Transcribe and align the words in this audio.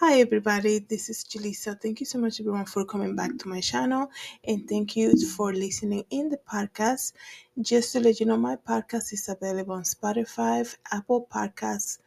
Hi 0.00 0.20
everybody, 0.20 0.78
this 0.78 1.08
is 1.10 1.24
Julissa. 1.24 1.76
Thank 1.82 1.98
you 1.98 2.06
so 2.06 2.20
much 2.20 2.38
everyone 2.38 2.66
for 2.66 2.84
coming 2.84 3.16
back 3.16 3.36
to 3.38 3.48
my 3.48 3.60
channel 3.60 4.08
and 4.44 4.68
thank 4.68 4.94
you 4.94 5.12
for 5.26 5.52
listening 5.52 6.04
in 6.10 6.28
the 6.28 6.36
podcast. 6.36 7.14
Just 7.60 7.92
to 7.94 8.00
let 8.00 8.20
you 8.20 8.26
know, 8.26 8.36
my 8.36 8.54
podcast 8.54 9.12
is 9.12 9.28
available 9.28 9.74
on 9.74 9.82
Spotify, 9.82 10.72
Apple 10.92 11.26
Podcasts, 11.28 11.98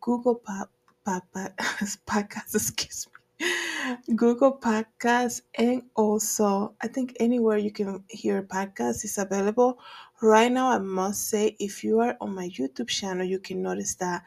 Google 0.00 0.36
Pop, 0.36 0.70
Podcasts, 1.06 2.54
excuse 2.54 3.06
me, 3.38 4.16
Google 4.16 4.56
Podcasts, 4.58 5.42
and 5.56 5.82
also 5.94 6.74
I 6.80 6.88
think 6.88 7.18
anywhere 7.20 7.58
you 7.58 7.70
can 7.70 8.02
hear 8.08 8.42
podcasts 8.44 9.04
is 9.04 9.18
available. 9.18 9.78
Right 10.22 10.50
now, 10.50 10.70
I 10.70 10.78
must 10.78 11.28
say, 11.28 11.54
if 11.60 11.84
you 11.84 12.00
are 12.00 12.16
on 12.18 12.34
my 12.34 12.48
YouTube 12.48 12.88
channel, 12.88 13.26
you 13.26 13.40
can 13.40 13.60
notice 13.60 13.94
that 13.96 14.24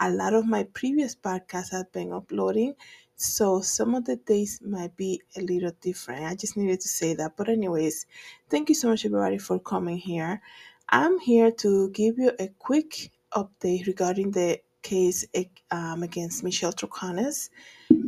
a 0.00 0.10
lot 0.10 0.34
of 0.34 0.46
my 0.46 0.64
previous 0.64 1.14
podcasts 1.14 1.72
have 1.72 1.90
been 1.92 2.12
uploading 2.12 2.74
so 3.16 3.60
some 3.60 3.94
of 3.94 4.04
the 4.04 4.16
days 4.16 4.60
might 4.64 4.96
be 4.96 5.20
a 5.36 5.40
little 5.40 5.72
different. 5.80 6.24
I 6.24 6.36
just 6.36 6.56
needed 6.56 6.80
to 6.80 6.88
say 6.88 7.14
that. 7.14 7.36
But 7.36 7.48
anyways 7.48 8.06
thank 8.48 8.68
you 8.68 8.76
so 8.76 8.88
much 8.88 9.04
everybody 9.04 9.38
for 9.38 9.58
coming 9.58 9.98
here. 9.98 10.40
I'm 10.88 11.18
here 11.18 11.50
to 11.50 11.90
give 11.90 12.16
you 12.18 12.30
a 12.38 12.48
quick 12.58 13.10
update 13.32 13.86
regarding 13.86 14.30
the 14.30 14.60
case 14.82 15.26
um, 15.70 16.02
against 16.02 16.42
michelle 16.42 16.72
troconis 16.72 17.50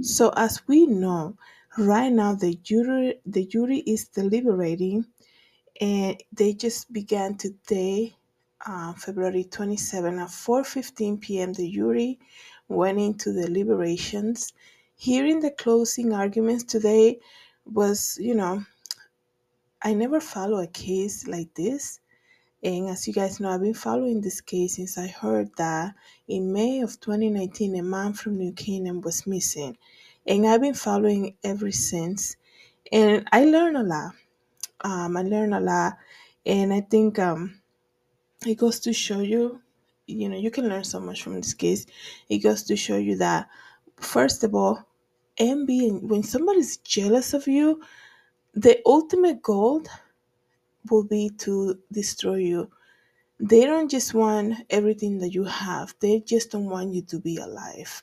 so 0.00 0.32
as 0.36 0.66
we 0.66 0.86
know 0.86 1.36
right 1.78 2.12
now 2.12 2.34
the 2.34 2.54
jury 2.54 3.20
the 3.26 3.44
jury 3.46 3.78
is 3.78 4.08
deliberating 4.08 5.04
and 5.80 6.22
they 6.32 6.52
just 6.54 6.92
began 6.92 7.36
today 7.36 8.14
uh, 8.66 8.92
February 8.94 9.44
27 9.44 10.18
at 10.18 10.28
4:15 10.28 11.20
p.m. 11.20 11.52
the 11.52 11.70
jury 11.70 12.18
went 12.68 12.98
into 12.98 13.32
deliberations. 13.32 14.52
Hearing 14.96 15.40
the 15.40 15.50
closing 15.50 16.12
arguments 16.12 16.64
today 16.64 17.20
was, 17.64 18.18
you 18.20 18.34
know, 18.34 18.64
I 19.82 19.94
never 19.94 20.20
follow 20.20 20.58
a 20.60 20.66
case 20.66 21.26
like 21.26 21.54
this. 21.54 22.00
And 22.62 22.88
as 22.90 23.08
you 23.08 23.14
guys 23.14 23.40
know, 23.40 23.48
I've 23.48 23.62
been 23.62 23.72
following 23.72 24.20
this 24.20 24.42
case 24.42 24.76
since 24.76 24.98
I 24.98 25.06
heard 25.06 25.50
that 25.56 25.94
in 26.28 26.52
May 26.52 26.80
of 26.82 27.00
2019, 27.00 27.76
a 27.76 27.82
man 27.82 28.12
from 28.12 28.36
New 28.36 28.52
Canaan 28.52 29.00
was 29.00 29.26
missing. 29.26 29.78
And 30.26 30.46
I've 30.46 30.60
been 30.60 30.74
following 30.74 31.36
ever 31.42 31.72
since. 31.72 32.36
And 32.92 33.26
I 33.32 33.46
learned 33.46 33.78
a 33.78 33.82
lot. 33.82 34.12
Um, 34.82 35.16
I 35.16 35.22
learned 35.22 35.54
a 35.54 35.60
lot. 35.60 35.94
And 36.44 36.72
I 36.74 36.82
think 36.82 37.18
um, 37.18 37.59
it 38.46 38.56
goes 38.56 38.80
to 38.80 38.92
show 38.92 39.20
you 39.20 39.60
you 40.06 40.28
know 40.28 40.36
you 40.36 40.50
can 40.50 40.68
learn 40.68 40.84
so 40.84 41.00
much 41.00 41.22
from 41.22 41.34
this 41.36 41.54
case. 41.54 41.86
It 42.28 42.38
goes 42.38 42.62
to 42.64 42.76
show 42.76 42.96
you 42.96 43.16
that 43.16 43.48
first 43.96 44.44
of 44.44 44.54
all 44.54 44.84
envy 45.38 45.88
when 45.90 46.22
somebody's 46.22 46.78
jealous 46.78 47.32
of 47.34 47.46
you 47.48 47.82
the 48.54 48.80
ultimate 48.86 49.42
goal 49.42 49.82
will 50.90 51.04
be 51.04 51.30
to 51.38 51.78
destroy 51.92 52.36
you. 52.36 52.70
They 53.40 53.64
don't 53.66 53.90
just 53.90 54.14
want 54.14 54.54
everything 54.70 55.18
that 55.18 55.30
you 55.34 55.44
have. 55.44 55.94
They 56.00 56.20
just 56.20 56.52
don't 56.52 56.66
want 56.70 56.94
you 56.94 57.02
to 57.02 57.20
be 57.20 57.36
alive. 57.38 58.02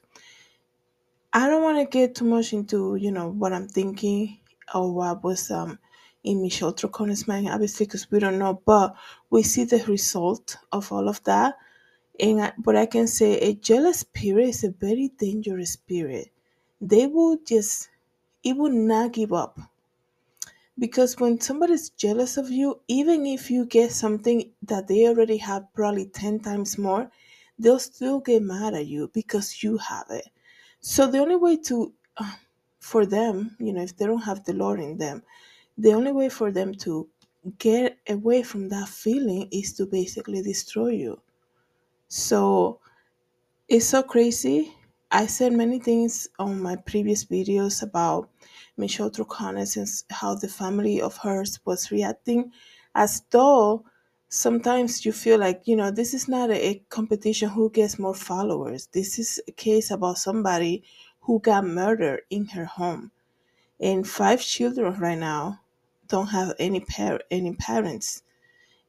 I 1.34 1.48
don't 1.48 1.64
want 1.64 1.78
to 1.80 1.86
get 1.86 2.16
too 2.16 2.26
much 2.26 2.52
into 2.54 2.96
you 2.96 3.12
know 3.12 3.30
what 3.30 3.54
i'm 3.54 3.68
thinking 3.68 4.40
or 4.74 4.92
what 4.94 5.24
was 5.24 5.50
um 5.52 5.80
in 6.24 6.42
Michelle 6.42 6.74
Troconis' 6.74 7.28
mind, 7.28 7.50
obviously, 7.50 7.86
because 7.86 8.10
we 8.12 8.20
don't 8.20 8.40
know, 8.40 8.62
but 8.66 8.96
we 9.30 9.44
see 9.44 9.64
the 9.64 9.84
result 9.88 10.58
of 10.72 10.92
all 10.92 11.08
of 11.10 11.24
that 11.24 11.56
and 12.20 12.42
I, 12.42 12.54
but 12.58 12.76
I 12.76 12.86
can 12.86 13.08
say 13.08 13.38
a 13.40 13.54
jealous 13.54 14.00
spirit 14.00 14.50
is 14.50 14.64
a 14.64 14.72
very 14.72 15.12
dangerous 15.20 15.74
spirit. 15.74 16.30
They 16.82 17.08
will 17.08 17.38
just, 17.46 17.90
it 18.44 18.56
will 18.58 18.72
not 18.72 19.14
give 19.14 19.34
up. 19.34 19.60
Because 20.80 21.18
when 21.20 21.40
somebody's 21.42 21.90
jealous 21.90 22.38
of 22.38 22.52
you, 22.52 22.80
even 22.88 23.26
if 23.26 23.50
you 23.50 23.66
get 23.66 23.92
something 23.92 24.52
that 24.64 24.88
they 24.88 25.08
already 25.08 25.38
have 25.38 25.74
probably 25.74 26.06
10 26.06 26.40
times 26.40 26.78
more, 26.78 27.10
they'll 27.58 27.80
still 27.80 28.20
get 28.20 28.44
mad 28.44 28.76
at 28.76 28.86
you 28.86 29.10
because 29.14 29.64
you 29.64 29.78
have 29.78 30.06
it. 30.12 30.28
So 30.80 31.08
the 31.08 31.18
only 31.20 31.36
way 31.36 31.58
to, 31.66 31.94
uh, 32.18 32.34
for 32.80 33.08
them, 33.08 33.56
you 33.60 33.74
know, 33.74 33.82
if 33.82 33.98
they 33.98 34.06
don't 34.06 34.22
have 34.22 34.44
the 34.44 34.54
Lord 34.54 34.80
in 34.80 34.98
them, 34.98 35.24
the 35.78 35.94
only 35.94 36.12
way 36.12 36.30
for 36.30 36.52
them 36.52 36.74
to 36.74 37.08
get 37.60 37.98
away 38.10 38.44
from 38.44 38.70
that 38.70 38.90
feeling 38.90 39.48
is 39.52 39.74
to 39.74 39.86
basically 39.86 40.42
destroy 40.42 40.90
you. 40.90 41.22
So 42.08 42.80
it's 43.68 43.86
so 43.86 44.04
crazy. 44.04 44.74
I 45.12 45.28
said 45.28 45.54
many 45.54 45.80
things 45.80 46.28
on 46.40 46.62
my 46.62 46.76
previous 46.76 47.26
videos 47.26 47.84
about 47.84 48.30
Michelle 48.76 49.10
Troconis 49.10 49.78
and 49.78 49.88
how 50.10 50.36
the 50.36 50.48
family 50.48 51.02
of 51.02 51.18
hers 51.18 51.60
was 51.66 51.92
reacting 51.92 52.52
as 52.96 53.22
though 53.30 53.86
sometimes 54.30 55.06
you 55.06 55.14
feel 55.14 55.40
like, 55.40 55.62
you 55.66 55.76
know, 55.76 55.92
this 55.92 56.14
is 56.14 56.28
not 56.28 56.52
a 56.52 56.84
competition 56.90 57.50
who 57.50 57.70
gets 57.70 58.00
more 58.00 58.16
followers. 58.16 58.88
This 58.88 59.20
is 59.20 59.40
a 59.48 59.52
case 59.52 59.92
about 59.92 60.18
somebody 60.18 60.84
who 61.22 61.40
got 61.40 61.66
murdered 61.66 62.22
in 62.30 62.48
her 62.48 62.66
home. 62.66 63.12
And 63.80 64.08
five 64.08 64.42
children 64.42 65.00
right 65.00 65.18
now 65.18 65.62
don't 66.08 66.28
have 66.28 66.54
any 66.60 66.80
par- 66.82 67.22
any 67.32 67.54
parents. 67.56 68.24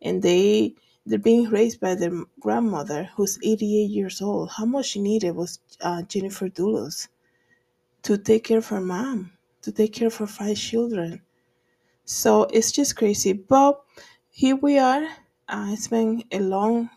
And 0.03 0.23
they 0.23 0.75
they're 1.07 1.19
being 1.19 1.51
raised 1.51 1.81
by 1.81 1.95
their 1.95 2.13
grandmother 2.41 3.11
who's 3.17 3.39
88 3.43 3.91
years 3.91 4.23
old. 4.23 4.51
How 4.51 4.67
much 4.67 4.87
she 4.87 5.01
needed 5.01 5.33
was 5.33 5.61
uh, 5.81 6.03
Jennifer 6.03 6.49
Dulos 6.49 7.09
to 8.03 8.19
take 8.19 8.45
care 8.45 8.59
of 8.59 8.69
her 8.69 8.81
mom, 8.81 9.33
to 9.63 9.73
take 9.73 9.93
care 9.93 10.09
of 10.09 10.17
her 10.17 10.27
five 10.27 10.57
children. 10.57 11.23
So 12.05 12.45
it's 12.45 12.73
just 12.73 12.97
crazy. 12.97 13.33
But 13.33 13.83
here 14.31 14.57
we 14.57 14.79
are. 14.79 15.05
Uh, 15.49 15.69
it's 15.71 15.89
been 15.89 16.25
a 16.33 16.41
long, 16.41 16.91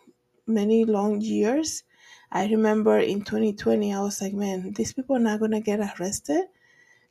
many 0.47 0.85
long 0.85 1.21
years. 1.21 1.83
I 2.31 2.47
remember 2.47 2.97
in 2.99 3.23
2020, 3.23 3.93
I 3.93 4.01
was 4.01 4.21
like, 4.21 4.33
man, 4.33 4.73
these 4.73 4.93
people 4.93 5.15
are 5.17 5.19
not 5.19 5.39
going 5.39 5.51
to 5.51 5.61
get 5.61 5.79
arrested. 5.99 6.45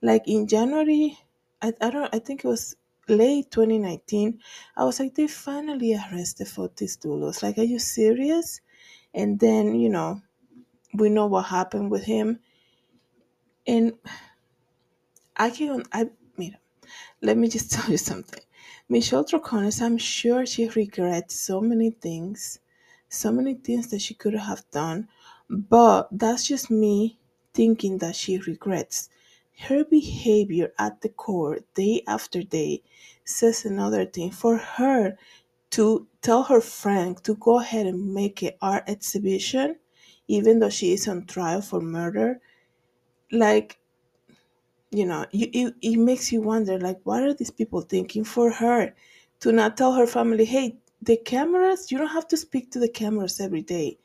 Like 0.02 0.28
in 0.28 0.46
January, 0.48 1.18
I, 1.62 1.72
I 1.80 1.90
don't, 1.90 2.14
I 2.14 2.18
think 2.20 2.44
it 2.44 2.48
was 2.48 2.76
late 3.10 3.50
2019, 3.50 4.40
I 4.76 4.84
was 4.84 5.00
like, 5.00 5.14
they 5.16 5.28
finally 5.28 5.94
arrested 5.94 6.48
for 6.48 6.68
Fotis 6.68 6.98
Dulos. 6.98 7.42
Like, 7.42 7.58
are 7.58 7.64
you 7.64 7.78
serious? 7.78 8.60
And 9.14 9.40
then, 9.40 9.74
you 9.74 9.90
know, 9.90 10.22
we 10.94 11.10
know 11.10 11.26
what 11.26 11.44
happened 11.46 11.90
with 11.90 12.04
him. 12.04 12.40
And 13.66 13.94
I 15.36 15.50
can, 15.50 15.82
I, 15.92 16.08
mira, 16.36 16.58
let 17.22 17.36
me 17.38 17.48
just 17.48 17.72
tell 17.74 17.90
you 17.90 17.98
something. 17.98 18.42
Michelle 18.88 19.24
Troconis, 19.24 19.82
I'm 19.82 19.98
sure 19.98 20.46
she 20.46 20.68
regrets 20.68 21.40
so 21.40 21.60
many 21.60 21.90
things, 21.90 22.60
so 23.08 23.32
many 23.32 23.54
things 23.54 23.88
that 23.88 24.02
she 24.02 24.14
could 24.14 24.34
have 24.34 24.70
done, 24.70 25.08
but 25.50 26.08
that's 26.12 26.46
just 26.46 26.70
me 26.70 27.18
thinking 27.54 27.98
that 27.98 28.16
she 28.16 28.38
regrets. 28.38 29.10
Her 29.68 29.84
behavior 29.84 30.72
at 30.78 31.00
the 31.00 31.10
court, 31.10 31.64
day 31.74 32.02
after 32.06 32.42
day, 32.42 32.82
says 33.24 33.64
another 33.64 34.04
thing. 34.06 34.30
For 34.30 34.56
her 34.56 35.16
to 35.70 36.06
tell 36.22 36.44
her 36.44 36.60
friend 36.60 37.22
to 37.24 37.34
go 37.36 37.60
ahead 37.60 37.86
and 37.86 38.14
make 38.14 38.42
an 38.42 38.52
art 38.62 38.84
exhibition, 38.88 39.76
even 40.28 40.58
though 40.58 40.70
she 40.70 40.92
is 40.92 41.06
on 41.06 41.26
trial 41.26 41.60
for 41.60 41.80
murder, 41.80 42.40
like 43.32 43.78
you 44.90 45.06
know 45.06 45.24
you, 45.32 45.48
it, 45.52 45.74
it 45.82 45.96
makes 45.96 46.32
you 46.32 46.40
wonder 46.40 46.78
like 46.78 46.98
what 47.04 47.22
are 47.22 47.34
these 47.34 47.50
people 47.50 47.80
thinking 47.80 48.24
for 48.24 48.50
her 48.50 48.92
to 49.40 49.52
not 49.52 49.76
tell 49.76 49.92
her 49.92 50.06
family 50.06 50.44
hey 50.44 50.76
the 51.02 51.16
cameras 51.16 51.90
you 51.90 51.98
don't 51.98 52.08
have 52.08 52.26
to 52.28 52.36
speak 52.36 52.70
to 52.70 52.78
the 52.78 52.88
cameras 52.88 53.40
every 53.40 53.62
day 53.62 53.96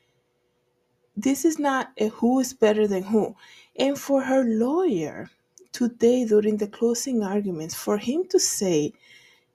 this 1.16 1.44
is 1.44 1.58
not 1.58 1.88
a 1.98 2.08
who 2.08 2.38
is 2.38 2.54
better 2.54 2.86
than 2.86 3.02
who 3.02 3.34
and 3.76 3.98
for 3.98 4.22
her 4.22 4.44
lawyer 4.44 5.28
today 5.76 6.24
during 6.24 6.56
the 6.56 6.66
closing 6.66 7.22
arguments 7.22 7.74
for 7.74 7.98
him 7.98 8.24
to 8.30 8.40
say 8.40 8.92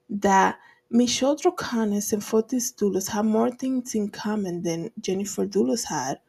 that 0.08 0.56
Michelle 0.88 1.36
Troconis 1.36 2.12
and 2.12 2.22
Fotis 2.22 2.72
Dulos 2.72 3.08
have 3.08 3.24
more 3.24 3.50
things 3.50 3.96
in 3.96 4.08
common 4.08 4.62
than 4.62 4.90
Jennifer 5.00 5.46
Dulos 5.46 5.84
had 5.84 6.20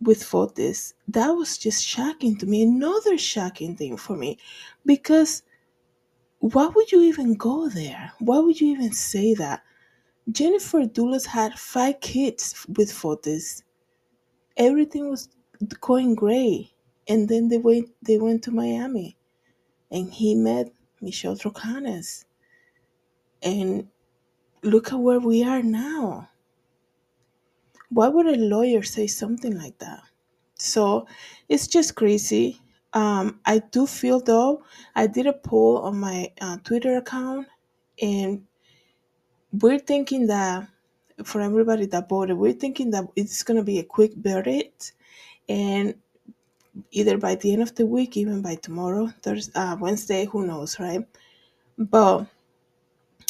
with 0.00 0.24
Fotis, 0.24 0.94
that 1.06 1.28
was 1.28 1.56
just 1.56 1.84
shocking 1.84 2.36
to 2.38 2.46
me. 2.46 2.62
Another 2.62 3.16
shocking 3.16 3.76
thing 3.76 3.96
for 3.96 4.16
me 4.16 4.38
because 4.84 5.42
why 6.40 6.66
would 6.66 6.90
you 6.90 7.02
even 7.02 7.34
go 7.34 7.68
there? 7.68 8.12
Why 8.18 8.40
would 8.40 8.60
you 8.60 8.68
even 8.68 8.92
say 8.92 9.34
that? 9.34 9.62
Jennifer 10.30 10.80
Dulos 10.80 11.26
had 11.26 11.58
five 11.58 12.00
kids 12.00 12.66
with 12.76 12.90
Fotis. 12.90 13.62
Everything 14.56 15.08
was 15.10 15.28
going 15.80 16.16
great. 16.16 16.73
And 17.08 17.28
then 17.28 17.48
they 17.48 17.58
went 17.58 17.90
they 18.02 18.18
went 18.18 18.42
to 18.44 18.50
Miami 18.50 19.16
and 19.90 20.12
he 20.12 20.34
met 20.34 20.72
Michelle 21.00 21.36
Troconis. 21.36 22.24
And 23.42 23.88
look 24.62 24.92
at 24.92 24.98
where 24.98 25.20
we 25.20 25.44
are 25.44 25.62
now. 25.62 26.28
Why 27.90 28.08
would 28.08 28.26
a 28.26 28.36
lawyer 28.36 28.82
say 28.82 29.06
something 29.06 29.56
like 29.56 29.78
that? 29.78 30.02
So 30.56 31.06
it's 31.48 31.66
just 31.66 31.94
crazy. 31.94 32.60
Um, 32.92 33.40
I 33.44 33.58
do 33.58 33.86
feel 33.86 34.20
though, 34.20 34.64
I 34.94 35.06
did 35.06 35.26
a 35.26 35.32
poll 35.32 35.78
on 35.78 35.98
my 35.98 36.32
uh, 36.40 36.58
Twitter 36.64 36.96
account, 36.96 37.48
and 38.00 38.46
we're 39.52 39.78
thinking 39.80 40.26
that 40.28 40.68
for 41.24 41.40
everybody 41.40 41.86
that 41.86 42.08
voted, 42.08 42.36
we're 42.36 42.52
thinking 42.52 42.90
that 42.90 43.04
it's 43.16 43.42
going 43.42 43.56
to 43.56 43.64
be 43.64 43.78
a 43.80 43.84
quick 43.84 44.12
verdict, 44.16 44.92
and 45.48 45.94
either 46.90 47.18
by 47.18 47.34
the 47.36 47.52
end 47.52 47.62
of 47.62 47.74
the 47.74 47.86
week, 47.86 48.16
even 48.16 48.42
by 48.42 48.56
tomorrow, 48.56 49.08
Thursday, 49.22 49.52
uh, 49.54 49.76
Wednesday, 49.76 50.26
who 50.26 50.46
knows, 50.46 50.78
right? 50.80 51.06
But 51.78 52.26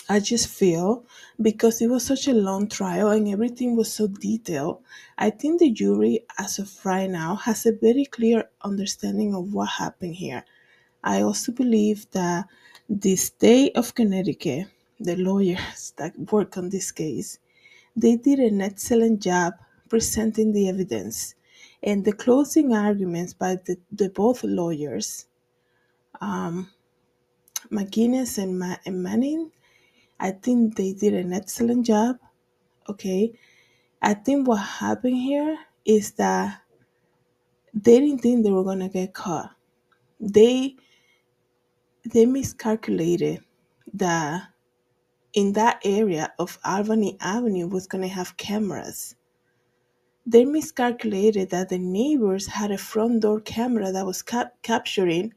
I 0.08 0.20
just 0.20 0.49
feel 0.49 1.05
because 1.41 1.81
it 1.81 1.88
was 1.88 2.05
such 2.05 2.29
a 2.29 2.35
long 2.35 2.69
trial 2.69 3.08
and 3.08 3.26
everything 3.26 3.75
was 3.75 3.91
so 3.93 4.06
detailed, 4.06 4.82
I 5.17 5.31
think 5.31 5.61
the 5.61 5.70
jury, 5.70 6.20
as 6.38 6.58
of 6.58 6.70
right 6.85 7.08
now, 7.08 7.37
has 7.37 7.64
a 7.64 7.73
very 7.73 8.05
clear 8.05 8.50
understanding 8.62 9.35
of 9.35 9.55
what 9.55 9.70
happened 9.70 10.14
here. 10.17 10.44
I 11.02 11.23
also 11.23 11.52
believe 11.52 12.11
that 12.11 12.47
the 12.88 13.17
state 13.17 13.76
of 13.76 13.94
Connecticut, 13.94 14.67
the 15.00 15.17
lawyers 15.17 15.94
that 15.97 16.19
work 16.31 16.58
on 16.58 16.69
this 16.69 16.93
case, 16.93 17.38
they 17.97 18.17
did 18.17 18.40
an 18.40 18.61
excellent 18.61 19.23
job 19.23 19.55
presenting 19.88 20.52
the 20.52 20.69
evidence. 20.69 21.35
And 21.84 22.04
the 22.04 22.14
closing 22.14 22.75
arguments 22.75 23.34
by 23.34 23.56
the, 23.66 23.78
the 23.92 24.10
both 24.10 24.44
lawyers, 24.44 25.26
um, 26.20 26.70
McGuinness 27.70 28.38
and, 28.42 28.58
Ma- 28.58 28.76
and 28.86 29.02
Manning, 29.02 29.50
I 30.20 30.32
think 30.32 30.76
they 30.76 30.94
did 30.94 31.14
an 31.14 31.32
excellent 31.32 31.86
job. 31.86 32.16
Okay. 32.88 33.32
I 34.02 34.14
think 34.14 34.48
what 34.48 34.56
happened 34.58 35.16
here 35.16 35.58
is 35.84 36.12
that 36.12 36.60
they 37.75 38.00
didn't 38.00 38.20
think 38.20 38.44
they 38.44 38.50
were 38.50 38.64
gonna 38.64 38.88
get 38.88 39.14
caught. 39.14 39.50
They 40.20 40.76
they 42.12 42.26
miscalculated 42.26 43.40
that 43.94 44.48
in 45.34 45.52
that 45.54 45.80
area 45.84 46.32
of 46.38 46.58
Albany 46.64 47.16
Avenue 47.20 47.66
was 47.69 47.87
gonna 47.87 48.08
have 48.08 48.37
cameras. 48.37 49.16
They 50.26 50.44
miscalculated 50.44 51.50
that 51.50 51.69
the 51.71 51.79
neighbors 51.79 52.47
had 52.47 52.71
a 52.71 52.79
front 52.79 53.23
door 53.23 53.41
camera 53.41 53.93
that 53.93 54.06
was 54.06 54.23
cap- 54.23 54.55
capturing 54.62 55.35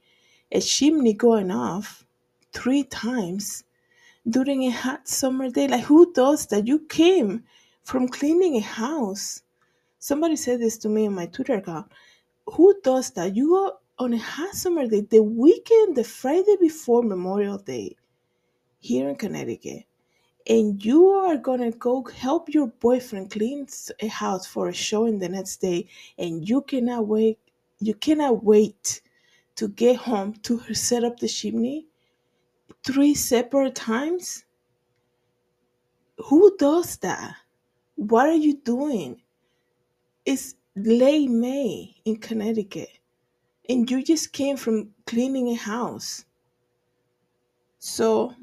a 0.51 0.62
chimney 0.62 1.13
going 1.13 1.51
off 1.51 2.06
three 2.54 2.84
times 2.84 3.66
during 4.30 4.63
a 4.63 4.69
hot 4.72 5.07
summer 5.07 5.50
day. 5.50 5.68
Like, 5.68 5.86
who 5.86 6.13
does 6.13 6.48
that? 6.48 6.68
You 6.68 6.80
came 6.88 7.44
from 7.84 8.07
cleaning 8.10 8.57
a 8.57 8.62
house. 8.62 9.44
Somebody 10.00 10.38
said 10.38 10.62
this 10.62 10.78
to 10.80 10.89
me 10.89 11.07
on 11.07 11.16
my 11.16 11.25
Twitter 11.28 11.56
account. 11.56 11.92
Who 12.48 12.75
does 12.84 13.12
that? 13.12 13.36
You 13.36 13.50
go 13.50 13.80
on 14.00 14.13
a 14.13 14.19
hot 14.19 14.56
summer 14.56 14.88
day, 14.88 15.01
the 15.01 15.24
weekend, 15.24 15.98
the 15.98 16.06
Friday 16.06 16.56
before 16.62 17.04
Memorial 17.04 17.57
Day, 17.57 17.98
here 18.80 19.10
in 19.10 19.18
Connecticut, 19.18 19.86
and 20.47 20.83
you 20.83 21.07
are 21.09 21.38
gonna 21.38 21.71
go 21.71 22.03
help 22.03 22.49
your 22.49 22.67
boyfriend 22.67 23.31
clean 23.31 23.67
a 24.01 24.07
house 24.07 24.47
for 24.47 24.69
a 24.69 24.73
show 24.73 25.05
in 25.05 25.19
the 25.19 25.27
next 25.29 25.57
day, 25.57 25.88
and 26.17 26.47
you 26.47 26.61
cannot 26.61 27.07
wait. 27.07 27.38
You 27.79 27.94
cannot 27.94 28.44
wait 28.44 29.01
to 29.55 29.67
get 29.67 29.97
home 29.97 30.33
to 30.44 30.73
set 30.73 31.03
up 31.03 31.19
the 31.19 31.27
chimney 31.27 31.88
three 32.83 33.13
separate 33.13 33.75
times. 33.75 34.45
Who 36.25 36.55
does 36.57 36.97
that? 36.97 37.35
What 37.95 38.27
are 38.27 38.35
you 38.35 38.55
doing? 38.57 39.21
It's 40.25 40.55
late 40.75 41.29
May 41.29 41.95
in 42.05 42.17
Connecticut, 42.17 42.89
and 43.69 43.89
you 43.89 44.03
just 44.03 44.31
came 44.31 44.57
from 44.57 44.91
cleaning 45.05 45.50
a 45.50 45.55
house. 45.55 46.25
So 47.79 48.33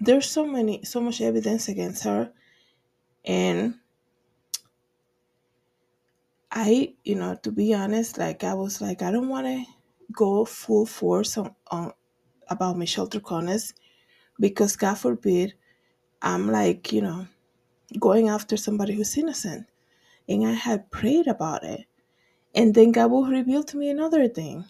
there's 0.00 0.28
so 0.28 0.46
many, 0.46 0.84
so 0.84 1.00
much 1.00 1.20
evidence 1.20 1.68
against 1.68 2.04
her, 2.04 2.32
and 3.24 3.74
I, 6.50 6.94
you 7.04 7.14
know, 7.14 7.36
to 7.42 7.52
be 7.52 7.74
honest, 7.74 8.18
like 8.18 8.42
I 8.42 8.54
was 8.54 8.80
like, 8.80 9.02
I 9.02 9.12
don't 9.12 9.28
want 9.28 9.46
to 9.46 9.64
go 10.12 10.44
full 10.44 10.86
force 10.86 11.38
on, 11.38 11.54
on 11.70 11.92
about 12.48 12.76
Michelle 12.76 13.08
Troconis 13.08 13.72
because 14.40 14.74
God 14.76 14.94
forbid 14.94 15.54
I'm 16.22 16.50
like, 16.50 16.92
you 16.92 17.02
know, 17.02 17.26
going 17.98 18.28
after 18.28 18.56
somebody 18.56 18.94
who's 18.94 19.16
innocent. 19.16 19.66
And 20.28 20.46
I 20.46 20.52
had 20.52 20.90
prayed 20.90 21.26
about 21.28 21.64
it. 21.64 21.86
And 22.54 22.74
then 22.74 22.92
God 22.92 23.10
will 23.10 23.26
reveal 23.26 23.62
to 23.64 23.76
me 23.76 23.90
another 23.90 24.28
thing, 24.28 24.64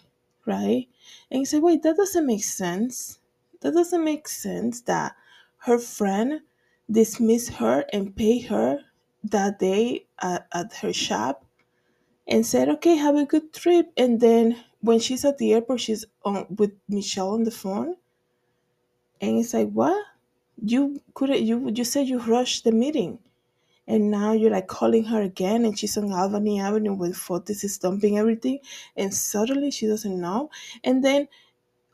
right? 0.45 0.87
And 1.31 1.39
he 1.39 1.45
said, 1.45 1.63
wait, 1.63 1.81
that 1.83 1.97
doesn't 1.97 2.25
make 2.25 2.43
sense. 2.43 3.19
That 3.61 3.73
doesn't 3.73 4.03
make 4.03 4.27
sense 4.27 4.81
that 4.81 5.15
her 5.61 5.79
friend 5.79 6.41
dismissed 6.89 7.51
her 7.55 7.85
and 7.93 8.15
paid 8.15 8.45
her 8.45 8.79
that 9.23 9.59
day 9.59 10.05
at, 10.21 10.47
at 10.53 10.73
her 10.77 10.93
shop 10.93 11.45
and 12.27 12.45
said, 12.45 12.69
okay, 12.69 12.95
have 12.95 13.15
a 13.15 13.25
good 13.25 13.53
trip. 13.53 13.91
And 13.97 14.19
then 14.19 14.63
when 14.81 14.99
she's 14.99 15.25
at 15.25 15.37
the 15.37 15.53
airport, 15.53 15.81
she's 15.81 16.05
on 16.23 16.47
with 16.57 16.71
Michelle 16.89 17.31
on 17.31 17.43
the 17.43 17.51
phone. 17.51 17.95
And 19.21 19.37
it's 19.39 19.53
like, 19.53 19.69
what? 19.71 20.03
You 20.63 21.01
couldn't, 21.13 21.43
you, 21.43 21.71
you 21.73 21.83
said 21.83 22.07
you 22.07 22.19
rushed 22.19 22.63
the 22.63 22.71
meeting 22.71 23.19
and 23.87 24.11
now 24.11 24.31
you're 24.31 24.51
like 24.51 24.67
calling 24.67 25.03
her 25.05 25.21
again 25.21 25.65
and 25.65 25.77
she's 25.77 25.97
on 25.97 26.11
Albany 26.11 26.59
Avenue 26.59 26.93
with 26.93 27.15
Fotis 27.15 27.63
is 27.63 27.77
dumping 27.77 28.17
everything 28.17 28.59
and 28.95 29.13
suddenly 29.13 29.71
she 29.71 29.87
doesn't 29.87 30.19
know. 30.21 30.49
And 30.83 31.03
then 31.03 31.27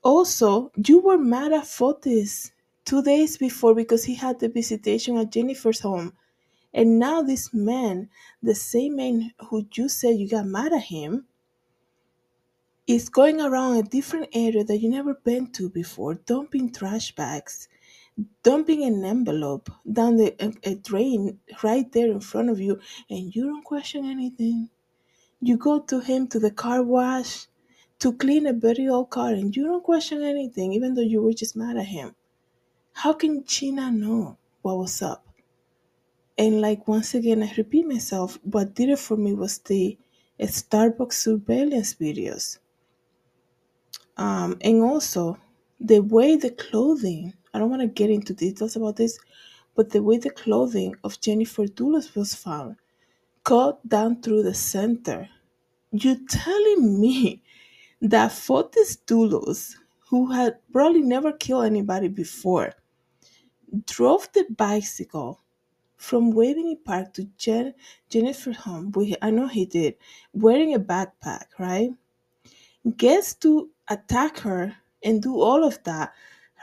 also 0.03 0.71
you 0.85 0.99
were 0.99 1.17
mad 1.17 1.53
at 1.53 1.63
Fotis 1.63 2.51
two 2.87 3.03
days 3.03 3.37
before 3.37 3.75
because 3.75 4.05
he 4.05 4.15
had 4.15 4.39
the 4.39 4.49
visitation 4.49 5.17
at 5.17 5.31
Jennifer's 5.31 5.81
home. 5.81 6.13
And 6.73 6.97
now 6.99 7.21
this 7.21 7.53
man, 7.53 8.09
the 8.41 8.55
same 8.55 8.95
man 8.95 9.33
who 9.49 9.67
you 9.75 9.89
said 9.89 10.17
you 10.17 10.29
got 10.29 10.47
mad 10.47 10.73
at 10.73 10.83
him, 10.83 11.27
is 12.87 13.09
going 13.09 13.41
around 13.41 13.75
a 13.75 13.83
different 13.83 14.29
area 14.33 14.63
that 14.63 14.77
you 14.77 14.89
never 14.89 15.13
been 15.13 15.51
to 15.51 15.69
before, 15.69 16.15
dumping 16.15 16.71
trash 16.71 17.13
bags 17.13 17.67
dumping 18.41 18.83
an 18.83 19.05
envelope 19.05 19.69
down 19.91 20.17
the 20.17 20.35
a, 20.43 20.71
a 20.71 20.75
drain 20.75 21.39
right 21.63 21.91
there 21.91 22.09
in 22.09 22.19
front 22.19 22.49
of 22.49 22.59
you 22.59 22.79
and 23.11 23.35
you 23.35 23.45
don't 23.45 23.63
question 23.63 24.05
anything 24.05 24.69
you 25.39 25.55
go 25.55 25.79
to 25.79 25.99
him 25.99 26.27
to 26.27 26.39
the 26.39 26.49
car 26.49 26.81
wash 26.81 27.47
to 27.99 28.13
clean 28.13 28.47
a 28.47 28.53
very 28.53 28.87
old 28.87 29.09
car 29.11 29.29
and 29.29 29.55
you 29.55 29.63
don't 29.65 29.83
question 29.83 30.23
anything 30.23 30.73
even 30.73 30.95
though 30.95 31.09
you 31.13 31.21
were 31.21 31.33
just 31.33 31.55
mad 31.55 31.77
at 31.77 31.85
him 31.85 32.15
how 32.97 33.13
can 33.13 33.45
she 33.45 33.71
not 33.71 33.93
know 33.93 34.37
what 34.63 34.77
was 34.77 35.01
up? 35.01 35.23
And 36.37 36.61
like 36.61 36.87
once 36.87 37.13
again 37.13 37.43
i 37.43 37.53
repeat 37.55 37.87
myself 37.87 38.39
what 38.43 38.73
did 38.73 38.89
it 38.89 38.99
for 38.99 39.15
me 39.17 39.33
was 39.33 39.59
the 39.59 39.97
starbucks 40.39 41.13
surveillance 41.13 41.93
videos. 41.93 42.57
Um, 44.17 44.57
and 44.61 44.81
also 44.81 45.37
the 45.79 45.99
way 45.99 46.35
the 46.35 46.49
clothing 46.51 47.33
i 47.53 47.59
don't 47.59 47.69
want 47.69 47.83
to 47.83 47.87
get 47.87 48.09
into 48.09 48.33
details 48.33 48.75
about 48.75 48.95
this 48.95 49.19
but 49.75 49.91
the 49.91 50.01
way 50.01 50.17
the 50.17 50.31
clothing 50.31 50.95
of 51.03 51.21
jennifer 51.21 51.65
Dulos 51.65 52.15
was 52.15 52.33
found 52.33 52.77
cut 53.47 53.87
down 53.87 54.21
through 54.21 54.43
the 54.43 54.53
center. 54.53 55.29
You 55.91 56.27
telling 56.27 56.99
me 56.99 57.43
that 58.01 58.31
Fotis 58.31 58.97
Dulos, 59.05 59.75
who 60.09 60.31
had 60.31 60.57
probably 60.73 61.01
never 61.01 61.31
killed 61.31 61.65
anybody 61.65 62.09
before, 62.09 62.73
drove 63.85 64.29
the 64.33 64.45
bicycle 64.57 65.41
from 65.97 66.31
Waveney 66.31 66.77
Park 66.83 67.13
to 67.13 67.25
Jen- 67.37 67.73
Jennifer's 68.09 68.57
home, 68.57 68.91
we, 68.95 69.15
I 69.21 69.31
know 69.31 69.47
he 69.47 69.65
did, 69.65 69.95
wearing 70.33 70.75
a 70.75 70.79
backpack, 70.79 71.45
right? 71.59 71.89
Gets 72.97 73.33
to 73.35 73.69
attack 73.89 74.37
her 74.39 74.75
and 75.03 75.21
do 75.21 75.41
all 75.41 75.63
of 75.63 75.83
that, 75.83 76.13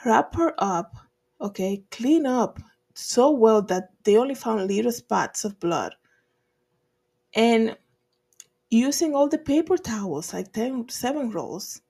wrap 0.05 0.35
her 0.37 0.55
up, 0.59 0.97
okay, 1.41 1.83
clean 1.91 2.27
up 2.27 2.61
so 2.95 3.31
well 3.31 3.61
that 3.63 3.91
they 4.05 4.17
only 4.17 4.35
found 4.35 4.69
little 4.69 4.93
spots 4.93 5.45
of 5.45 5.59
blood. 5.59 5.95
And 7.35 7.77
using 8.71 9.15
all 9.15 9.29
the 9.29 9.39
paper 9.39 9.77
towels, 9.77 10.33
like 10.33 10.53
10, 10.53 10.89
seven 10.89 11.31
rolls 11.31 11.83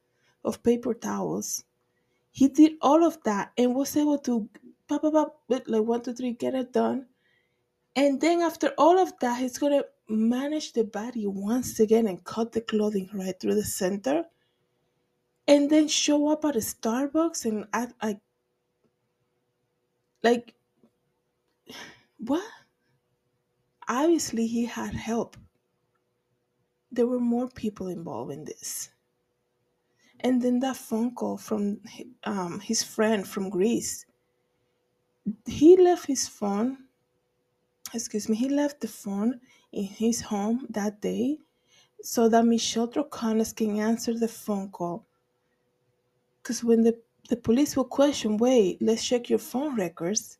of 0.44 0.62
paper 0.62 0.94
towels, 0.94 1.64
he 2.30 2.48
did 2.48 2.72
all 2.80 3.04
of 3.04 3.22
that 3.24 3.52
and 3.58 3.74
was 3.74 3.96
able 3.96 4.18
to, 4.18 4.48
pop, 4.88 5.04
like 5.48 5.66
one, 5.84 6.02
two, 6.02 6.14
three, 6.14 6.32
get 6.32 6.54
it 6.54 6.72
done 6.72 7.06
And 7.96 8.20
then 8.20 8.42
after 8.42 8.72
all 8.78 8.98
of 8.98 9.12
that, 9.20 9.40
he's 9.40 9.58
gonna 9.58 9.84
manage 10.08 10.72
the 10.74 10.84
body 10.84 11.26
once 11.26 11.80
again 11.80 12.06
and 12.08 12.24
cut 12.24 12.52
the 12.52 12.60
clothing 12.62 13.10
right 13.14 13.38
through 13.40 13.56
the 13.56 13.64
center. 13.64 14.24
And 15.48 15.70
then 15.70 15.88
show 15.88 16.28
up 16.28 16.44
at 16.44 16.56
a 16.56 16.60
Starbucks 16.60 17.44
and 17.46 17.66
act 17.72 17.94
like 18.02 18.20
like 20.22 20.54
what? 22.18 22.44
Obviously 23.88 24.46
he 24.46 24.66
had 24.66 24.94
help. 24.94 25.36
there 26.92 27.06
were 27.06 27.20
more 27.20 27.48
people 27.48 27.88
involved 27.88 28.32
in 28.32 28.44
this. 28.44 28.90
And 30.20 30.42
then 30.42 30.60
that 30.60 30.76
phone 30.76 31.14
call 31.14 31.36
from 31.38 31.80
um, 32.24 32.60
his 32.60 32.82
friend 32.82 33.26
from 33.28 33.50
Greece. 33.50 34.06
He 35.46 35.76
left 35.76 36.06
his 36.06 36.28
phone, 36.28 36.78
excuse 37.92 38.28
me, 38.28 38.36
he 38.36 38.48
left 38.48 38.80
the 38.80 38.88
phone 38.88 39.40
in 39.72 39.84
his 39.84 40.20
home 40.20 40.66
that 40.70 41.00
day 41.00 41.38
so 42.02 42.28
that 42.28 42.44
Michelle 42.44 42.88
Troconis 42.88 43.56
can 43.56 43.78
answer 43.78 44.12
the 44.18 44.28
phone 44.28 44.70
call. 44.70 45.06
Because 46.42 46.62
when 46.62 46.82
the, 46.82 46.98
the 47.30 47.36
police 47.36 47.74
will 47.76 47.86
question, 47.86 48.36
wait, 48.36 48.82
let's 48.82 49.06
check 49.06 49.30
your 49.30 49.38
phone 49.38 49.76
records, 49.76 50.38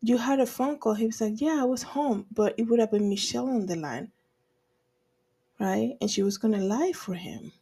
you 0.00 0.16
had 0.16 0.40
a 0.40 0.46
phone 0.46 0.78
call. 0.78 0.94
He 0.94 1.06
was 1.06 1.20
like, 1.20 1.40
yeah, 1.40 1.58
I 1.60 1.64
was 1.64 1.82
home, 1.82 2.26
but 2.32 2.54
it 2.58 2.64
would 2.64 2.80
have 2.80 2.90
been 2.90 3.08
Michelle 3.08 3.48
on 3.48 3.66
the 3.66 3.76
line, 3.76 4.10
right? 5.60 5.96
And 6.00 6.10
she 6.10 6.22
was 6.22 6.38
going 6.38 6.54
to 6.54 6.60
lie 6.60 6.92
for 6.92 7.14
him. 7.14 7.52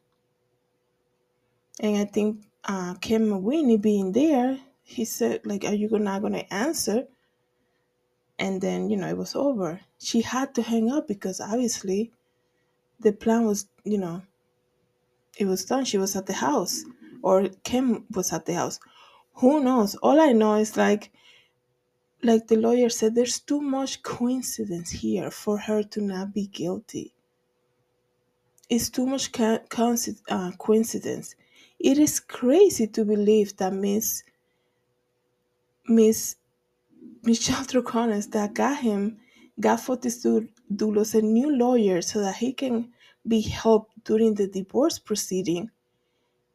And 1.80 1.98
I 1.98 2.04
think 2.06 2.46
uh, 2.64 2.94
Kent 2.94 3.24
Mawhinney 3.24 3.80
being 3.80 4.12
there, 4.12 4.58
he 4.88 5.04
said, 5.04 5.44
like, 5.44 5.64
are 5.64 5.74
you 5.74 5.88
not 5.98 6.20
going 6.20 6.32
to 6.32 6.54
answer? 6.54 7.08
And 8.38 8.60
then, 8.60 8.88
you 8.88 8.96
know, 8.96 9.08
it 9.08 9.16
was 9.16 9.34
over. 9.34 9.80
She 9.98 10.20
had 10.20 10.54
to 10.54 10.62
hang 10.62 10.90
up 10.92 11.08
because 11.08 11.40
obviously 11.40 12.12
the 13.00 13.12
plan 13.12 13.44
was, 13.46 13.66
you 13.82 13.98
know, 13.98 14.22
it 15.36 15.46
was 15.46 15.64
done. 15.64 15.84
She 15.84 15.98
was 15.98 16.14
at 16.14 16.26
the 16.26 16.34
house 16.34 16.84
or 17.20 17.48
Kent 17.64 18.04
was 18.14 18.32
at 18.32 18.46
the 18.46 18.54
house. 18.54 18.78
Who 19.34 19.62
knows? 19.62 19.96
All 19.96 20.20
I 20.20 20.32
know 20.32 20.54
is 20.54 20.76
like, 20.76 21.10
like 22.22 22.46
the 22.46 22.56
lawyer 22.56 22.88
said, 22.88 23.16
there's 23.16 23.40
too 23.40 23.60
much 23.60 24.04
coincidence 24.04 24.90
here 24.90 25.32
for 25.32 25.58
her 25.58 25.82
to 25.82 26.00
not 26.00 26.32
be 26.32 26.46
guilty. 26.46 27.12
It's 28.70 28.88
too 28.88 29.06
much 29.06 29.30
uh, 29.40 29.58
coincidence. 30.58 31.34
It 31.80 31.98
is 31.98 32.20
crazy 32.20 32.86
to 32.86 33.04
believe 33.04 33.56
that 33.56 33.72
Miss 33.72 34.22
Miss 35.88 36.36
Michelle 37.22 37.64
Troconis 37.64 38.30
that 38.32 38.54
got 38.54 38.78
him 38.78 39.18
got 39.60 39.80
Fotis 39.80 40.24
Dulos 40.74 41.14
a 41.14 41.22
new 41.22 41.56
lawyer 41.56 42.02
so 42.02 42.20
that 42.20 42.36
he 42.36 42.52
can 42.52 42.92
be 43.26 43.40
helped 43.40 43.92
during 44.04 44.34
the 44.34 44.46
divorce 44.46 44.98
proceeding. 44.98 45.70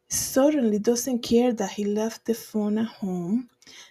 Suddenly 0.08 0.78
doesn't 0.78 1.20
care 1.20 1.52
that 1.54 1.70
he 1.70 1.84
left 1.84 2.26
the 2.26 2.34
phone 2.34 2.78
at 2.78 2.86
home, 2.86 3.48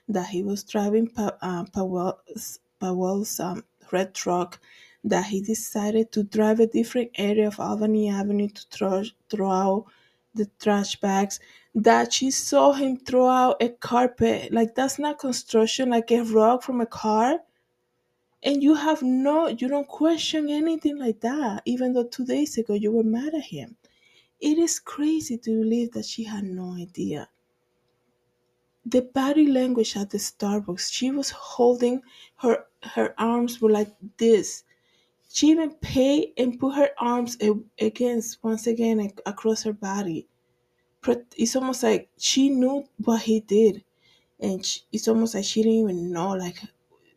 that 0.08 0.28
he 0.28 0.44
was 0.44 0.64
driving 0.64 1.08
pa- 1.08 1.38
uh, 1.42 1.66
Powell's, 1.74 2.60
Powell's 2.80 3.40
um, 3.40 3.64
red 3.92 4.14
truck, 4.14 4.60
that 5.04 5.26
he 5.26 5.42
decided 5.42 6.12
to 6.12 6.24
drive 6.24 6.60
a 6.60 6.68
different 6.68 7.12
area 7.16 7.48
of 7.48 7.60
Albany 7.60 8.10
Avenue 8.10 8.50
to 8.50 8.62
throw, 8.72 9.04
throw 9.30 9.52
out 9.52 9.86
the 10.34 10.50
trash 10.60 11.00
bags, 11.00 11.40
that 11.76 12.14
she 12.14 12.32
saw 12.32 12.74
him 12.74 12.98
throw 12.98 13.28
out 13.28 13.62
a 13.62 13.70
carpet. 13.70 14.52
Like, 14.52 14.76
that's 14.76 15.00
not 15.00 15.20
construction, 15.20 15.90
like 15.90 16.12
a 16.12 16.24
rug 16.24 16.64
from 16.64 16.82
a 16.82 16.86
car. 16.86 17.40
And 18.44 18.64
you 18.64 18.74
have 18.74 19.04
no, 19.04 19.48
you 19.48 19.68
don't 19.68 19.88
question 19.88 20.50
anything 20.50 20.98
like 20.98 21.20
that, 21.22 21.62
even 21.66 21.94
though 21.94 22.08
two 22.08 22.26
days 22.26 22.58
ago 22.58 22.74
you 22.74 22.92
were 22.92 23.04
mad 23.04 23.36
at 23.36 23.44
him. 23.44 23.76
It 24.40 24.58
is 24.58 24.80
crazy 24.80 25.38
to 25.38 25.62
believe 25.62 25.92
that 25.92 26.06
she 26.06 26.24
had 26.24 26.44
no 26.44 26.76
idea. 26.76 27.30
The 28.86 29.04
body 29.04 29.46
language 29.46 29.96
at 29.96 30.10
the 30.10 30.18
Starbucks, 30.18 30.92
she 30.92 31.12
was 31.12 31.30
holding 31.30 32.02
her 32.38 32.66
her 32.82 33.14
arms 33.20 33.62
were 33.62 33.70
like 33.70 33.94
this. 34.18 34.64
She 35.34 35.48
even 35.50 35.72
paid 35.76 36.34
and 36.38 36.60
put 36.60 36.76
her 36.76 36.92
arms 37.00 37.38
against 37.80 38.44
once 38.44 38.68
again 38.68 39.12
across 39.26 39.64
her 39.64 39.74
body. 39.74 40.28
It's 41.38 41.56
almost 41.56 41.84
like 41.84 42.10
she 42.18 42.50
knew 42.50 42.88
what 43.04 43.22
he 43.24 43.40
did, 43.42 43.84
and 44.40 44.66
she, 44.66 44.82
it's 44.92 45.08
almost 45.08 45.36
like 45.36 45.46
she 45.46 45.64
didn't 45.64 45.80
even 45.80 46.12
know, 46.12 46.32
like, 46.32 46.60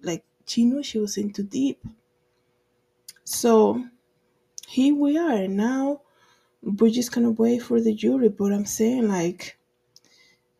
like 0.02 0.24
she 0.46 0.64
knew 0.64 0.82
she 0.82 0.98
was 0.98 1.16
in 1.16 1.32
too 1.32 1.44
deep. 1.44 1.84
So 3.24 3.84
here 4.68 4.94
we 4.94 5.18
are 5.18 5.48
now 5.48 6.02
we're 6.62 6.90
just 6.90 7.12
gonna 7.12 7.30
wait 7.32 7.62
for 7.62 7.80
the 7.80 7.94
jury. 7.94 8.28
But 8.30 8.52
I'm 8.52 8.66
saying 8.66 9.08
like 9.08 9.58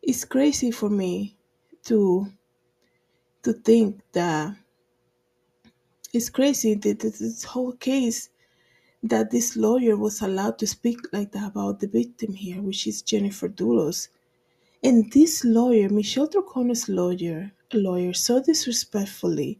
it's 0.01 0.23
crazy 0.25 0.71
for 0.71 0.89
me 0.89 1.35
to 1.85 2.31
to 3.43 3.53
think 3.53 4.01
that 4.11 4.55
it's 6.15 6.29
crazy 6.29 6.75
that 6.75 6.99
this 6.99 7.43
whole 7.43 7.73
case 7.73 8.29
that 9.03 9.29
this 9.29 9.55
lawyer 9.55 9.95
was 9.97 10.21
allowed 10.21 10.57
to 10.59 10.65
speak 10.65 10.99
like 11.13 11.31
that 11.31 11.47
about 11.47 11.79
the 11.79 11.87
victim 11.87 12.33
here, 12.33 12.61
which 12.61 12.87
is 12.87 13.01
Jennifer 13.03 13.47
Dulos. 13.47 14.07
And 14.83 15.11
this 15.11 15.43
lawyer, 15.43 15.89
Michelle 15.89 16.27
Troconis' 16.27 16.89
lawyer, 16.89 17.51
lawyer, 17.73 18.13
so 18.13 18.41
disrespectfully, 18.41 19.59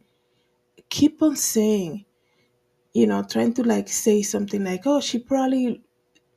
keep 0.88 1.22
on 1.22 1.36
saying, 1.36 2.04
you 2.92 3.06
know, 3.06 3.22
trying 3.22 3.54
to 3.54 3.62
like 3.62 3.88
say 3.88 4.22
something 4.22 4.64
like, 4.64 4.82
oh, 4.86 5.00
she 5.00 5.18
probably 5.18 5.82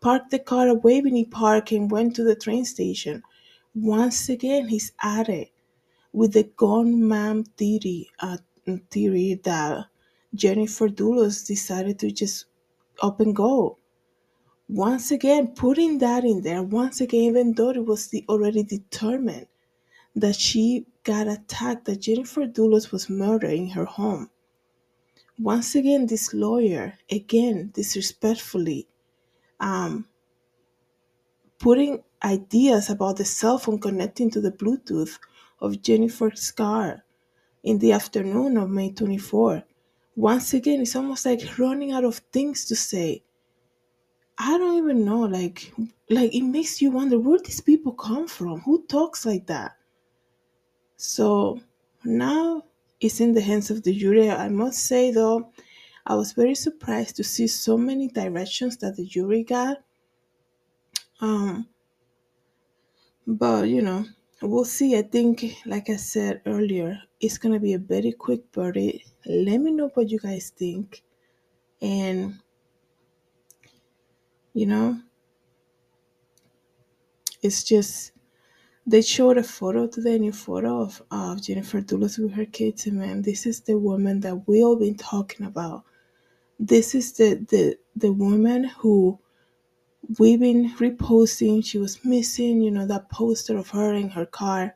parked 0.02 0.32
the 0.32 0.40
car 0.40 0.70
at 0.70 0.84
Waveney 0.84 1.26
Park 1.26 1.72
and 1.72 1.90
went 1.90 2.16
to 2.16 2.24
the 2.24 2.36
train 2.36 2.66
station. 2.66 3.24
Once 3.74 4.30
again, 4.30 4.68
he's 4.68 4.92
at 5.02 5.30
it 5.30 5.52
with 6.14 6.34
the 6.34 6.44
gun 6.44 7.08
man 7.08 7.44
theory, 7.58 8.10
uh, 8.20 8.38
theory 8.92 9.40
that 9.44 9.86
Jennifer 10.34 10.88
Dulos 10.88 11.46
decided 11.46 12.00
to 12.00 12.12
just 12.12 12.46
up 13.02 13.20
and 13.20 13.36
go. 13.36 13.78
Once 14.68 15.10
again, 15.10 15.48
putting 15.48 15.98
that 15.98 16.24
in 16.24 16.42
there, 16.42 16.62
once 16.62 17.02
again, 17.02 17.22
even 17.22 17.54
though 17.54 17.72
it 17.72 17.86
was 17.86 18.08
the, 18.08 18.24
already 18.30 18.62
determined 18.62 19.48
that 20.16 20.36
she 20.36 20.86
got 21.04 21.28
attacked, 21.28 21.86
that 21.86 22.02
Jennifer 22.02 22.46
Dulos 22.46 22.92
was 22.92 23.10
murdered 23.10 23.54
in 23.54 23.70
her 23.70 23.86
home. 23.86 24.30
Once 25.40 25.74
again, 25.74 26.06
this 26.06 26.34
lawyer, 26.34 26.94
again, 27.10 27.72
disrespectfully, 27.74 28.88
um, 29.60 30.08
putting 31.58 32.04
ideas 32.24 32.90
about 32.90 33.18
the 33.18 33.26
cell 33.26 33.58
phone 33.58 33.80
connecting 33.80 34.30
to 34.30 34.42
the 34.42 34.52
Bluetooth 34.52 35.18
of 35.62 35.82
Jennifer's 35.82 36.52
car 36.52 37.04
in 37.64 37.80
the 37.80 37.92
afternoon 37.92 38.58
of 38.58 38.70
May 38.70 38.92
24. 38.92 39.64
Once 40.20 40.54
again, 40.54 40.82
it's 40.82 40.96
almost 40.96 41.26
like 41.26 41.58
running 41.58 41.92
out 41.92 42.04
of 42.04 42.18
things 42.34 42.66
to 42.66 42.76
say. 42.76 43.24
I 44.40 44.58
don't 44.58 44.76
even 44.80 45.06
know, 45.06 45.20
like, 45.20 45.72
like 46.10 46.34
it 46.34 46.42
makes 46.42 46.82
you 46.82 46.90
wonder 46.90 47.20
where 47.20 47.38
these 47.38 47.62
people 47.62 47.92
come 47.92 48.28
from. 48.28 48.62
Who 48.62 48.88
talks 48.88 49.24
like 49.24 49.46
that? 49.46 49.78
So 50.98 51.62
now 52.04 52.66
it's 53.00 53.20
in 53.20 53.34
the 53.34 53.42
hands 53.42 53.72
of 53.72 53.82
the 53.82 53.92
jury. 53.92 54.30
I 54.30 54.50
must 54.50 54.86
say 54.86 55.10
though, 55.10 55.52
I 56.06 56.14
was 56.16 56.34
very 56.34 56.54
surprised 56.54 57.16
to 57.16 57.24
see 57.24 57.48
so 57.48 57.76
many 57.76 58.08
directions 58.08 58.78
that 58.78 58.98
the 58.98 59.06
jury 59.06 59.44
got. 59.44 59.84
Um, 61.22 61.68
but 63.28 63.70
you 63.70 63.82
know, 63.82 64.06
we'll 64.42 64.66
see. 64.66 64.98
I 64.98 65.02
think, 65.02 65.46
like 65.66 65.90
I 65.90 65.96
said 65.98 66.42
earlier, 66.46 67.00
it's 67.20 67.38
gonna 67.38 67.60
be 67.60 67.74
a 67.74 67.80
very 67.80 68.12
quick 68.12 68.42
verdict. 68.54 69.10
Let 69.26 69.60
me 69.60 69.72
know 69.72 69.90
what 69.94 70.10
you 70.10 70.20
guys 70.20 70.52
think, 70.56 71.04
and 71.82 72.40
you 74.54 74.66
know, 74.66 75.00
it's 77.42 77.64
just 77.64 78.12
they 78.86 79.02
showed 79.02 79.38
a 79.38 79.44
photo 79.44 79.88
today, 79.88 80.16
a 80.16 80.20
new 80.20 80.32
photo 80.32 80.82
of, 80.82 81.02
of 81.12 81.44
Jennifer 81.44 81.82
Dulos 81.82 82.18
with 82.18 82.34
her 82.34 82.46
kids, 82.46 82.88
and 82.88 82.98
man, 82.98 83.22
this 83.22 83.46
is 83.46 83.62
the 83.62 83.78
woman 83.78 84.20
that 84.22 84.48
we 84.48 84.64
all 84.64 84.76
been 84.76 84.96
talking 84.96 85.46
about. 85.46 85.84
This 86.60 86.96
is 86.96 87.14
the 87.14 87.36
the 87.50 87.78
the 87.96 88.12
woman 88.12 88.66
who 88.66 89.20
we've 90.18 90.40
been 90.40 90.74
reposting. 90.76 91.64
She 91.64 91.78
was 91.78 92.04
missing, 92.04 92.62
you 92.62 92.72
know, 92.72 92.88
that 92.88 93.10
poster 93.10 93.58
of 93.58 93.70
her 93.70 93.94
in 93.94 94.10
her 94.10 94.26
car, 94.26 94.76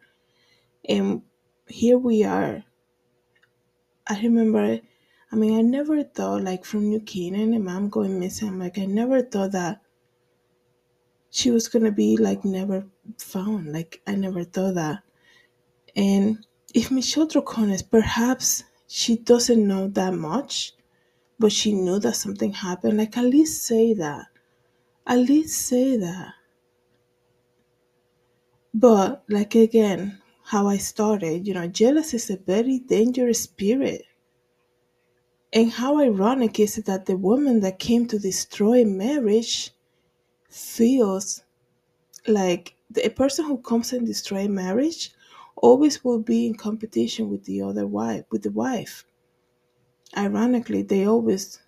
and 0.88 1.22
here 1.68 1.98
we 1.98 2.24
are. 2.24 2.64
I 4.08 4.22
remember, 4.22 4.80
I 5.32 5.36
mean, 5.36 5.58
I 5.58 5.62
never 5.62 6.04
thought 6.04 6.44
like 6.44 6.66
from 6.66 6.90
New 6.90 7.00
Canaan 7.00 7.54
and 7.54 7.66
mom 7.66 7.90
going 7.90 8.20
missing. 8.20 8.50
I'm 8.50 8.60
like, 8.60 8.78
I 8.78 8.86
never 8.86 9.22
thought 9.22 9.54
that 9.54 9.82
she 11.30 11.50
was 11.50 11.68
gonna 11.68 11.92
be 11.92 12.16
like 12.18 12.46
never 12.46 12.86
found. 13.18 13.74
Like 13.74 14.02
I 14.06 14.16
never 14.16 14.44
thought 14.44 14.76
that. 14.76 15.04
And 15.96 16.46
if 16.74 16.92
Michelle 16.92 17.28
Troconis, 17.28 17.90
perhaps 17.90 18.64
she 18.88 19.18
doesn't 19.18 19.68
know 19.68 19.88
that 19.90 20.14
much, 20.14 20.74
but 21.40 21.52
she 21.52 21.74
knew 21.74 22.00
that 22.00 22.16
something 22.16 22.54
happened. 22.54 22.98
Like 22.98 23.18
at 23.18 23.26
least 23.26 23.64
say 23.64 23.94
that. 23.96 24.28
At 25.06 25.20
least 25.20 25.66
say 25.66 25.98
that. 25.98 26.34
But 28.74 29.24
like 29.30 29.56
again, 29.56 30.22
how 30.46 30.68
I 30.68 30.78
started, 30.78 31.48
you 31.48 31.54
know, 31.54 31.68
jealousy 31.68 32.18
is 32.18 32.30
a 32.30 32.38
very 32.38 32.80
dangerous 32.80 33.42
spirit. 33.42 34.04
And 35.54 35.72
how 35.72 36.00
ironic 36.00 36.60
is 36.60 36.78
it 36.78 36.86
that 36.86 37.06
the 37.06 37.16
woman 37.18 37.60
that 37.62 37.80
came 37.80 38.08
to 38.08 38.20
destroy 38.20 38.84
marriage 38.84 39.72
feels 40.50 41.44
like 42.28 42.76
the 42.90 43.10
person 43.10 43.46
who 43.46 43.58
comes 43.58 43.94
and 43.94 44.06
destroy 44.06 44.48
marriage 44.48 45.14
always 45.58 46.04
will 46.04 46.20
be 46.20 46.48
in 46.48 46.56
competition 46.56 47.30
with 47.30 47.46
the 47.46 47.62
other 47.62 47.88
wife, 47.88 48.26
with 48.32 48.44
the 48.44 48.52
wife. 48.52 49.06
Ironically, 50.18 50.82
they 50.84 51.06
always 51.06 51.60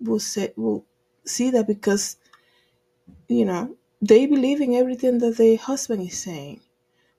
will 0.00 0.20
say 0.20 0.52
will 0.56 0.84
see 1.24 1.50
that 1.50 1.66
because 1.66 2.16
you 3.28 3.44
know 3.44 3.76
they 4.00 4.26
believe 4.26 4.60
in 4.60 4.74
everything 4.74 5.18
that 5.18 5.36
the 5.36 5.56
husband 5.56 6.02
is 6.02 6.18
saying. 6.18 6.60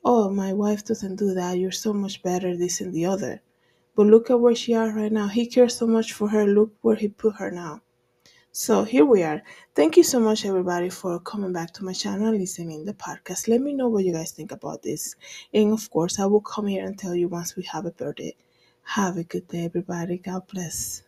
Oh, 0.04 0.30
my 0.30 0.52
wife 0.52 0.84
doesn't 0.84 1.16
do 1.16 1.34
that. 1.34 1.58
You're 1.58 1.72
so 1.72 1.94
much 1.94 2.22
better, 2.22 2.58
this 2.58 2.82
and 2.82 2.94
the 2.94 3.06
other. 3.06 3.42
But 3.96 4.08
look 4.08 4.30
at 4.30 4.40
where 4.40 4.56
she 4.56 4.74
are 4.74 4.92
right 4.92 5.12
now. 5.12 5.28
He 5.28 5.46
cares 5.48 5.78
so 5.78 5.88
much 5.88 6.12
for 6.12 6.28
her. 6.30 6.46
Look 6.46 6.74
where 6.82 6.98
he 6.98 7.08
put 7.08 7.36
her 7.36 7.52
now. 7.52 7.82
So 8.52 8.84
here 8.84 9.06
we 9.06 9.24
are. 9.24 9.42
Thank 9.76 9.96
you 9.98 10.04
so 10.04 10.20
much, 10.20 10.46
everybody, 10.46 10.90
for 10.90 11.20
coming 11.20 11.54
back 11.54 11.72
to 11.74 11.86
my 11.86 11.94
channel 11.94 12.28
and 12.28 12.38
listening 12.38 12.86
the 12.86 12.94
podcast. 12.94 13.48
Let 13.48 13.62
me 13.62 13.74
know 13.74 13.88
what 13.88 14.04
you 14.04 14.14
guys 14.14 14.32
think 14.32 14.52
about 14.52 14.84
this. 14.84 15.16
And 15.54 15.72
of 15.72 15.90
course, 15.90 16.20
I 16.20 16.26
will 16.26 16.42
come 16.42 16.68
here 16.68 16.86
and 16.86 16.98
tell 16.98 17.16
you 17.16 17.30
once 17.30 17.56
we 17.56 17.64
have 17.64 17.86
a 17.86 17.92
birthday. 17.92 18.36
Have 18.84 19.18
a 19.18 19.24
good 19.24 19.48
day, 19.48 19.66
everybody. 19.66 20.18
God 20.18 20.48
bless. 20.48 21.03